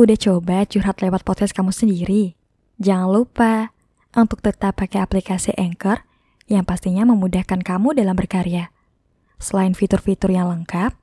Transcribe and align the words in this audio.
Udah 0.00 0.16
coba 0.16 0.64
curhat 0.64 1.04
lewat 1.04 1.28
podcast 1.28 1.52
kamu 1.52 1.76
sendiri? 1.76 2.32
Jangan 2.80 3.12
lupa 3.12 3.76
untuk 4.16 4.40
tetap 4.40 4.80
pakai 4.80 5.04
aplikasi 5.04 5.52
Anchor 5.60 6.08
yang 6.48 6.64
pastinya 6.64 7.04
memudahkan 7.04 7.60
kamu 7.60 7.92
dalam 7.92 8.16
berkarya. 8.16 8.72
Selain 9.36 9.76
fitur-fitur 9.76 10.32
yang 10.32 10.48
lengkap, 10.48 10.96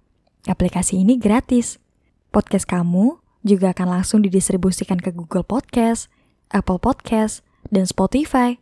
aplikasi 0.49 0.97
ini 0.97 1.21
gratis. 1.21 1.78
Podcast 2.33 2.65
kamu 2.65 3.21
juga 3.46 3.70
akan 3.78 4.02
langsung 4.02 4.25
didistribusikan 4.25 4.98
ke 4.98 5.14
Google 5.14 5.45
Podcast, 5.45 6.09
Apple 6.50 6.82
Podcast, 6.82 7.45
dan 7.70 7.86
Spotify. 7.86 8.57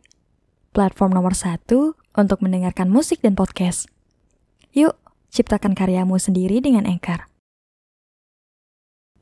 Platform 0.76 1.16
nomor 1.16 1.32
satu 1.32 1.96
untuk 2.12 2.44
mendengarkan 2.44 2.92
musik 2.92 3.24
dan 3.24 3.40
podcast. 3.40 3.88
Yuk, 4.76 5.00
ciptakan 5.32 5.72
karyamu 5.72 6.20
sendiri 6.20 6.60
dengan 6.60 6.84
Anchor. 6.84 7.24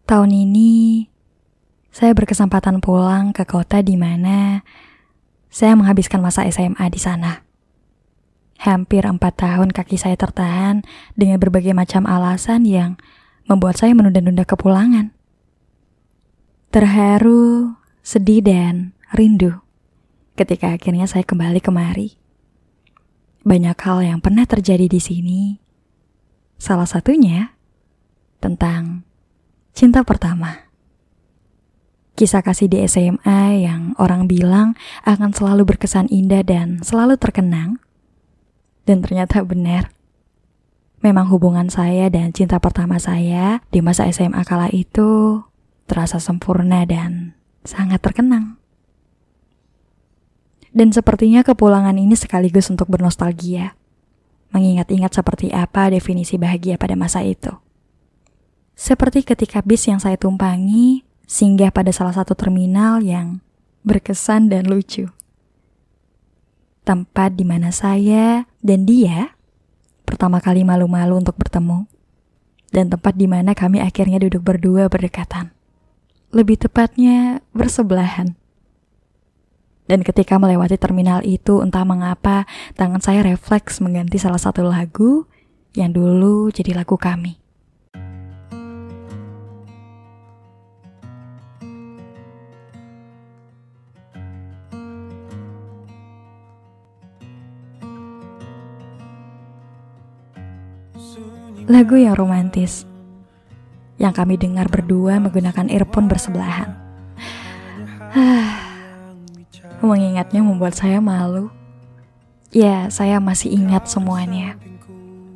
Tahun 0.05 0.29
ini, 0.29 1.09
saya 1.89 2.12
berkesempatan 2.12 2.84
pulang 2.84 3.32
ke 3.32 3.49
kota 3.49 3.81
di 3.81 3.96
mana 3.96 4.61
saya 5.49 5.72
menghabiskan 5.72 6.21
masa 6.21 6.45
SMA 6.53 6.93
di 6.93 7.00
sana. 7.00 7.40
Hampir 8.61 9.09
empat 9.09 9.40
tahun 9.40 9.72
kaki 9.72 9.96
saya 9.96 10.12
tertahan 10.21 10.85
dengan 11.17 11.40
berbagai 11.40 11.72
macam 11.72 12.04
alasan 12.04 12.68
yang 12.68 13.00
membuat 13.48 13.81
saya 13.81 13.96
menunda-nunda 13.96 14.45
kepulangan. 14.45 15.09
Terharu, 16.68 17.73
sedih, 18.04 18.45
dan 18.45 18.93
rindu 19.17 19.57
ketika 20.36 20.76
akhirnya 20.76 21.09
saya 21.09 21.25
kembali 21.25 21.64
kemari. 21.64 22.21
Banyak 23.40 23.79
hal 23.81 24.04
yang 24.04 24.21
pernah 24.21 24.45
terjadi 24.45 24.84
di 24.84 25.00
sini. 25.00 25.43
Salah 26.61 26.84
satunya 26.84 27.57
tentang 28.45 29.09
Cinta 29.74 30.06
pertama. 30.06 30.70
Kisah 32.14 32.46
kasih 32.46 32.70
di 32.70 32.78
SMA 32.86 33.66
yang 33.66 33.98
orang 33.98 34.30
bilang 34.30 34.78
akan 35.03 35.34
selalu 35.34 35.75
berkesan 35.75 36.06
indah 36.14 36.47
dan 36.47 36.78
selalu 36.86 37.19
terkenang. 37.19 37.83
Dan 38.86 39.03
ternyata 39.03 39.42
benar. 39.42 39.91
Memang 41.03 41.27
hubungan 41.27 41.66
saya 41.75 42.06
dan 42.06 42.31
cinta 42.31 42.62
pertama 42.62 43.03
saya 43.03 43.66
di 43.75 43.83
masa 43.83 44.06
SMA 44.14 44.47
kala 44.47 44.70
itu 44.70 45.42
terasa 45.91 46.22
sempurna 46.22 46.86
dan 46.86 47.34
sangat 47.66 47.98
terkenang. 47.98 48.62
Dan 50.70 50.94
sepertinya 50.94 51.42
kepulangan 51.42 51.98
ini 51.98 52.14
sekaligus 52.14 52.70
untuk 52.70 52.86
bernostalgia, 52.94 53.75
mengingat-ingat 54.55 55.19
seperti 55.19 55.50
apa 55.50 55.91
definisi 55.91 56.38
bahagia 56.38 56.78
pada 56.78 56.94
masa 56.94 57.27
itu. 57.27 57.64
Seperti 58.75 59.22
ketika 59.22 59.62
bis 59.62 59.86
yang 59.86 60.03
saya 60.03 60.19
tumpangi 60.19 61.06
singgah 61.30 61.70
pada 61.70 61.94
salah 61.94 62.11
satu 62.11 62.34
terminal 62.34 62.98
yang 63.00 63.39
berkesan 63.86 64.50
dan 64.50 64.66
lucu. 64.66 65.06
Tempat 66.84 67.39
di 67.39 67.47
mana 67.47 67.70
saya 67.70 68.44
dan 68.61 68.84
dia 68.84 69.33
pertama 70.03 70.42
kali 70.42 70.66
malu-malu 70.66 71.22
untuk 71.22 71.39
bertemu. 71.39 71.86
Dan 72.75 72.91
tempat 72.91 73.14
di 73.14 73.31
mana 73.31 73.55
kami 73.55 73.78
akhirnya 73.78 74.19
duduk 74.19 74.42
berdua 74.42 74.91
berdekatan. 74.91 75.55
Lebih 76.34 76.66
tepatnya 76.66 77.38
bersebelahan. 77.55 78.34
Dan 79.86 80.03
ketika 80.03 80.42
melewati 80.42 80.75
terminal 80.75 81.22
itu, 81.22 81.62
entah 81.62 81.86
mengapa 81.86 82.50
tangan 82.75 82.98
saya 82.98 83.22
refleks 83.22 83.78
mengganti 83.78 84.19
salah 84.19 84.42
satu 84.42 84.66
lagu 84.66 85.31
yang 85.78 85.94
dulu 85.94 86.50
jadi 86.50 86.75
lagu 86.75 86.98
kami. 86.98 87.44
Lagu 101.64 101.97
yang 101.97 102.12
romantis 102.12 102.84
yang 103.97 104.10
kami 104.10 104.34
dengar 104.34 104.66
berdua 104.66 105.22
menggunakan 105.22 105.70
earphone 105.70 106.10
bersebelahan. 106.10 106.75
Mengingatnya 109.84 110.42
membuat 110.42 110.75
saya 110.75 110.98
malu. 110.98 111.50
Ya, 112.54 112.86
saya 112.91 113.19
masih 113.19 113.54
ingat 113.54 113.91
semuanya. 113.91 114.58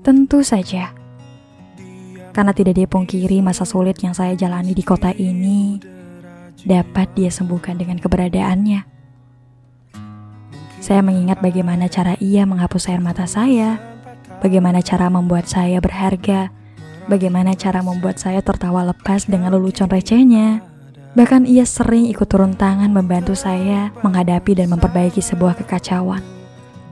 Tentu 0.02 0.42
saja. 0.46 0.94
Karena 2.30 2.54
tidak 2.54 2.78
dipungkiri 2.78 3.42
masa 3.42 3.66
sulit 3.66 3.98
yang 3.98 4.14
saya 4.14 4.38
jalani 4.38 4.70
di 4.70 4.86
kota 4.86 5.10
ini 5.10 5.82
dapat 6.62 7.10
dia 7.18 7.30
sembuhkan 7.30 7.78
dengan 7.78 7.98
keberadaannya. 7.98 8.86
Saya 10.78 11.02
mengingat 11.02 11.42
bagaimana 11.42 11.90
cara 11.90 12.14
ia 12.22 12.46
menghapus 12.46 12.86
air 12.86 13.02
mata 13.02 13.26
saya 13.26 13.97
bagaimana 14.44 14.84
cara 14.84 15.08
membuat 15.08 15.48
saya 15.50 15.80
berharga, 15.82 16.52
bagaimana 17.08 17.56
cara 17.56 17.80
membuat 17.80 18.20
saya 18.20 18.44
tertawa 18.44 18.84
lepas 18.92 19.24
dengan 19.26 19.56
lelucon 19.56 19.88
recehnya. 19.88 20.62
Bahkan 21.16 21.48
ia 21.48 21.64
sering 21.64 22.06
ikut 22.12 22.28
turun 22.28 22.54
tangan 22.54 22.92
membantu 22.92 23.34
saya 23.34 23.90
menghadapi 24.04 24.54
dan 24.54 24.70
memperbaiki 24.70 25.18
sebuah 25.18 25.56
kekacauan. 25.58 26.22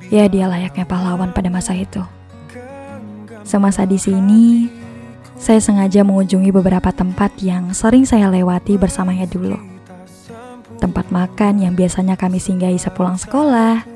Ya, 0.08 0.26
dia 0.26 0.48
layaknya 0.50 0.88
pahlawan 0.88 1.30
pada 1.30 1.52
masa 1.52 1.76
itu. 1.76 2.02
Semasa 3.46 3.86
di 3.86 4.00
sini, 4.00 4.66
saya 5.36 5.60
sengaja 5.60 6.02
mengunjungi 6.02 6.50
beberapa 6.50 6.90
tempat 6.90 7.38
yang 7.44 7.70
sering 7.76 8.08
saya 8.08 8.32
lewati 8.32 8.80
bersamanya 8.80 9.28
dulu. 9.28 9.54
Tempat 10.80 11.12
makan 11.12 11.62
yang 11.62 11.76
biasanya 11.76 12.18
kami 12.18 12.40
singgahi 12.40 12.80
sepulang 12.80 13.20
sekolah, 13.20 13.95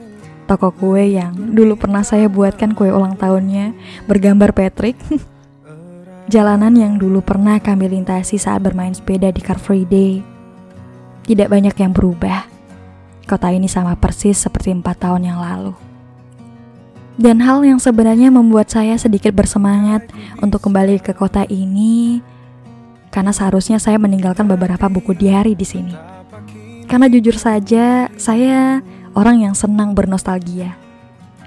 toko 0.51 0.75
kue 0.75 1.15
yang 1.15 1.55
dulu 1.55 1.79
pernah 1.79 2.03
saya 2.03 2.27
buatkan 2.27 2.75
kue 2.75 2.91
ulang 2.91 3.15
tahunnya 3.15 3.71
bergambar 4.11 4.51
Patrick. 4.51 4.99
Jalanan 6.33 6.75
yang 6.75 6.99
dulu 6.99 7.23
pernah 7.23 7.63
kami 7.63 7.87
lintasi 7.87 8.35
saat 8.35 8.59
bermain 8.59 8.91
sepeda 8.91 9.31
di 9.31 9.39
Car 9.39 9.63
Free 9.63 9.87
Day. 9.87 10.27
Tidak 11.23 11.47
banyak 11.47 11.75
yang 11.79 11.95
berubah. 11.95 12.51
Kota 13.31 13.55
ini 13.55 13.71
sama 13.71 13.95
persis 13.95 14.43
seperti 14.43 14.75
empat 14.75 15.07
tahun 15.07 15.31
yang 15.31 15.39
lalu. 15.39 15.75
Dan 17.15 17.39
hal 17.47 17.63
yang 17.63 17.79
sebenarnya 17.79 18.35
membuat 18.35 18.75
saya 18.75 18.99
sedikit 18.99 19.31
bersemangat 19.31 20.11
untuk 20.43 20.67
kembali 20.67 20.99
ke 20.99 21.15
kota 21.15 21.47
ini 21.47 22.19
karena 23.15 23.31
seharusnya 23.31 23.79
saya 23.79 23.99
meninggalkan 24.03 24.47
beberapa 24.47 24.87
buku 24.91 25.15
diari 25.15 25.55
di 25.55 25.67
sini. 25.67 25.95
Karena 26.91 27.07
jujur 27.07 27.39
saja, 27.39 28.11
saya 28.19 28.83
orang 29.15 29.43
yang 29.43 29.55
senang 29.57 29.95
bernostalgia. 29.95 30.77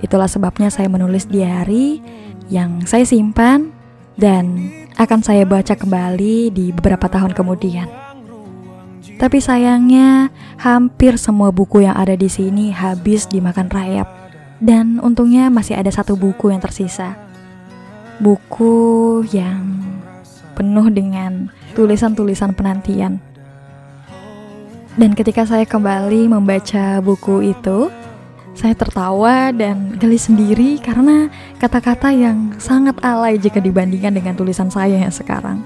Itulah 0.04 0.28
sebabnya 0.28 0.68
saya 0.68 0.92
menulis 0.92 1.30
diary 1.32 2.04
yang 2.52 2.84
saya 2.84 3.08
simpan 3.08 3.72
dan 4.20 4.70
akan 5.00 5.24
saya 5.24 5.48
baca 5.48 5.74
kembali 5.74 6.52
di 6.52 6.70
beberapa 6.76 7.08
tahun 7.08 7.32
kemudian. 7.32 7.88
Tapi 9.16 9.40
sayangnya 9.40 10.34
hampir 10.60 11.16
semua 11.16 11.54
buku 11.54 11.86
yang 11.86 11.96
ada 11.96 12.18
di 12.18 12.28
sini 12.28 12.76
habis 12.76 13.30
dimakan 13.30 13.72
rayap. 13.72 14.10
Dan 14.64 15.00
untungnya 15.04 15.52
masih 15.52 15.76
ada 15.76 15.92
satu 15.92 16.16
buku 16.16 16.52
yang 16.52 16.64
tersisa. 16.64 17.20
Buku 18.20 19.24
yang 19.32 19.84
penuh 20.56 20.88
dengan 20.88 21.52
tulisan-tulisan 21.76 22.56
penantian 22.56 23.20
dan 24.94 25.18
ketika 25.18 25.42
saya 25.42 25.66
kembali 25.66 26.30
membaca 26.30 27.02
buku 27.02 27.50
itu, 27.50 27.90
saya 28.54 28.78
tertawa 28.78 29.50
dan 29.50 29.98
geli 29.98 30.22
sendiri 30.22 30.78
karena 30.78 31.34
kata-kata 31.58 32.14
yang 32.14 32.54
sangat 32.62 33.02
alay 33.02 33.42
jika 33.42 33.58
dibandingkan 33.58 34.14
dengan 34.14 34.38
tulisan 34.38 34.70
saya 34.70 34.94
yang 34.94 35.10
sekarang. 35.10 35.66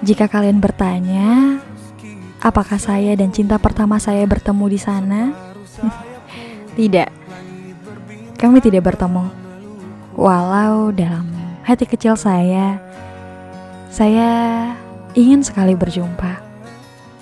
Jika 0.00 0.24
kalian 0.24 0.56
bertanya, 0.56 1.60
apakah 2.40 2.80
saya 2.80 3.12
dan 3.12 3.28
cinta 3.28 3.60
pertama 3.60 4.00
saya 4.00 4.24
bertemu 4.24 4.64
di 4.72 4.80
sana? 4.80 5.20
tidak. 6.80 7.12
Kami 8.40 8.64
tidak 8.64 8.88
bertemu. 8.88 9.28
Walau 10.16 10.96
dalam 10.96 11.28
hati 11.60 11.84
kecil 11.84 12.16
saya, 12.16 12.80
saya 13.92 14.30
ingin 15.12 15.44
sekali 15.44 15.76
berjumpa 15.76 16.47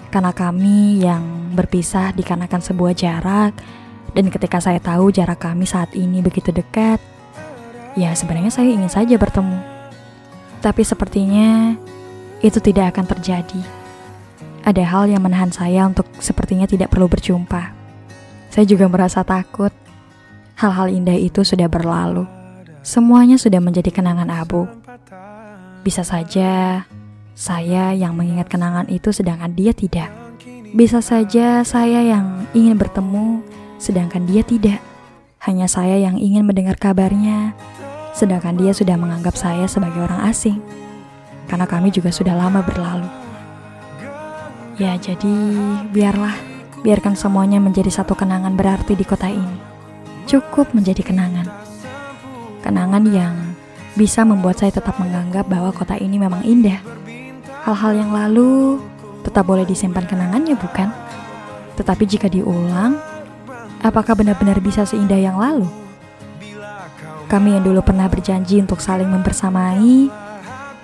karena 0.09 0.33
kami 0.33 1.03
yang 1.03 1.53
berpisah 1.53 2.15
dikarenakan 2.15 2.63
sebuah 2.63 2.93
jarak 2.95 3.53
dan 4.17 4.33
ketika 4.33 4.65
saya 4.65 4.81
tahu 4.81 5.13
jarak 5.13 5.37
kami 5.45 5.69
saat 5.69 5.93
ini 5.93 6.25
begitu 6.25 6.49
dekat, 6.49 6.97
ya 8.01 8.17
sebenarnya 8.17 8.49
saya 8.49 8.73
ingin 8.73 8.89
saja 8.89 9.21
bertemu. 9.21 9.61
Tapi 10.65 10.81
sepertinya 10.81 11.77
itu 12.41 12.57
tidak 12.65 12.97
akan 12.97 13.05
terjadi. 13.13 13.61
Ada 14.65 14.83
hal 14.89 15.13
yang 15.13 15.21
menahan 15.21 15.53
saya 15.53 15.85
untuk 15.85 16.09
sepertinya 16.17 16.65
tidak 16.65 16.91
perlu 16.91 17.13
berjumpa. 17.13 17.77
Saya 18.49 18.65
juga 18.65 18.89
merasa 18.89 19.21
takut. 19.21 19.71
Hal-hal 20.57 20.89
indah 20.89 21.21
itu 21.21 21.45
sudah 21.45 21.69
berlalu. 21.69 22.25
Semuanya 22.81 23.37
sudah 23.37 23.61
menjadi 23.61 23.93
kenangan 23.93 24.33
abu. 24.33 24.65
Bisa 25.85 26.01
saja 26.03 26.83
Saya 27.37 27.93
yang 27.93 28.17
mengingat 28.17 28.49
kenangan 28.49 28.89
itu 28.89 29.13
sedangkan 29.13 29.53
dia 29.53 29.77
tidak. 29.77 30.09
Bisa 30.73 31.05
saja 31.05 31.61
saya 31.69 32.01
yang 32.01 32.49
ingin 32.57 32.81
bertemu 32.81 33.45
sedangkan 33.77 34.25
dia 34.25 34.41
tidak. 34.41 34.81
Hanya 35.45 35.69
saya 35.69 36.01
yang 36.01 36.17
ingin 36.17 36.49
mendengar 36.49 36.81
kabarnya 36.81 37.53
sedangkan 38.17 38.57
dia 38.57 38.73
sudah 38.73 38.97
menganggap 38.97 39.37
saya 39.37 39.69
sebagai 39.69 40.01
orang 40.01 40.33
asing. 40.33 40.65
Karena 41.45 41.69
kami 41.69 41.93
juga 41.93 42.09
sudah 42.09 42.33
lama 42.33 42.65
berlalu. 42.65 43.05
Ya, 44.81 44.97
jadi 44.97 45.37
biarlah, 45.93 46.33
biarkan 46.81 47.21
semuanya 47.21 47.61
menjadi 47.61 47.93
satu 47.93 48.17
kenangan 48.17 48.57
berarti 48.57 48.97
di 48.97 49.05
kota 49.05 49.29
ini. 49.29 49.61
Cukup 50.25 50.73
menjadi 50.73 51.05
kenangan. 51.05 51.53
Kenangan 52.65 53.05
yang 53.13 53.37
bisa 53.93 54.25
membuat 54.25 54.57
saya 54.57 54.73
tetap 54.73 54.97
menganggap 54.97 55.45
bahwa 55.53 55.69
kota 55.77 56.01
ini 56.01 56.17
memang 56.17 56.41
indah. 56.41 56.81
Hal-hal 57.67 57.99
yang 57.99 58.15
lalu 58.15 58.79
tetap 59.27 59.43
boleh 59.43 59.67
disimpan 59.67 60.07
kenangannya, 60.07 60.55
bukan? 60.55 60.87
Tetapi 61.75 62.07
jika 62.07 62.31
diulang, 62.31 62.95
apakah 63.83 64.15
benar-benar 64.15 64.63
bisa 64.63 64.87
seindah 64.87 65.19
yang 65.19 65.35
lalu? 65.35 65.67
Kami 67.27 67.59
yang 67.59 67.67
dulu 67.67 67.83
pernah 67.83 68.07
berjanji 68.07 68.63
untuk 68.63 68.79
saling 68.79 69.11
membersamai, 69.11 70.07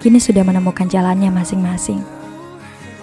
kini 0.02 0.18
sudah 0.18 0.42
menemukan 0.42 0.90
jalannya 0.90 1.30
masing-masing. 1.30 2.02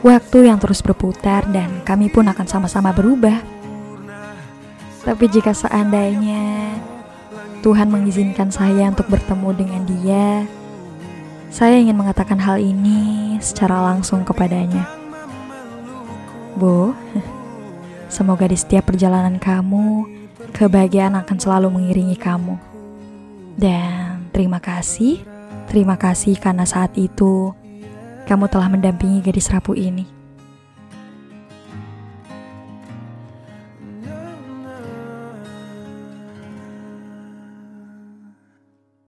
Waktu 0.04 0.52
yang 0.52 0.60
terus 0.60 0.84
berputar 0.84 1.48
dan 1.48 1.80
kami 1.88 2.12
pun 2.12 2.28
akan 2.28 2.48
sama-sama 2.52 2.92
berubah. 2.92 3.40
Tapi 5.08 5.26
jika 5.32 5.56
seandainya 5.56 6.76
Tuhan 7.64 7.88
mengizinkan 7.88 8.52
saya 8.52 8.92
untuk 8.92 9.08
bertemu 9.08 9.50
dengan 9.56 9.82
dia, 9.88 10.44
saya 11.50 11.82
ingin 11.82 11.98
mengatakan 11.98 12.38
hal 12.38 12.62
ini 12.62 13.36
secara 13.42 13.82
langsung 13.82 14.22
kepadanya. 14.22 14.86
Bu, 16.54 16.94
semoga 18.06 18.46
di 18.46 18.54
setiap 18.54 18.94
perjalanan 18.94 19.42
kamu, 19.42 20.06
kebahagiaan 20.54 21.18
akan 21.18 21.38
selalu 21.42 21.68
mengiringi 21.74 22.18
kamu. 22.22 22.56
Dan 23.58 24.30
terima 24.30 24.62
kasih, 24.62 25.26
terima 25.68 25.98
kasih 25.98 26.38
karena 26.38 26.70
saat 26.70 26.94
itu 26.94 27.52
kamu 28.30 28.46
telah 28.46 28.70
mendampingi 28.70 29.26
gadis 29.26 29.50
rapuh 29.50 29.74
ini. 29.74 30.19